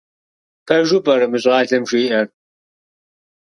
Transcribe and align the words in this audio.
Пэжу 0.65 0.99
пӀэрэ 1.05 1.25
мы 1.31 1.37
щӏалэм 1.43 1.83
жиӀэр? 1.89 2.27